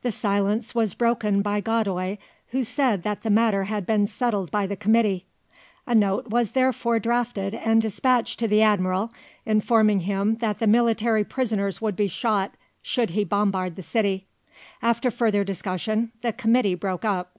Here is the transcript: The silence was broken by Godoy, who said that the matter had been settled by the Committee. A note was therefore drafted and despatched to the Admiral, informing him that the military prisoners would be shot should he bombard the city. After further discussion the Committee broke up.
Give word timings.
The 0.00 0.10
silence 0.12 0.74
was 0.74 0.94
broken 0.94 1.42
by 1.42 1.60
Godoy, 1.60 2.16
who 2.52 2.62
said 2.62 3.02
that 3.02 3.22
the 3.22 3.28
matter 3.28 3.64
had 3.64 3.84
been 3.84 4.06
settled 4.06 4.50
by 4.50 4.66
the 4.66 4.76
Committee. 4.78 5.26
A 5.86 5.94
note 5.94 6.28
was 6.30 6.52
therefore 6.52 6.98
drafted 6.98 7.52
and 7.52 7.82
despatched 7.82 8.38
to 8.38 8.48
the 8.48 8.62
Admiral, 8.62 9.12
informing 9.44 10.00
him 10.00 10.36
that 10.36 10.58
the 10.58 10.66
military 10.66 11.22
prisoners 11.22 11.82
would 11.82 11.96
be 11.96 12.08
shot 12.08 12.52
should 12.80 13.10
he 13.10 13.24
bombard 13.24 13.76
the 13.76 13.82
city. 13.82 14.24
After 14.80 15.10
further 15.10 15.44
discussion 15.44 16.12
the 16.22 16.32
Committee 16.32 16.74
broke 16.74 17.04
up. 17.04 17.36